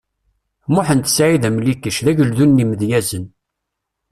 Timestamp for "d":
2.05-2.07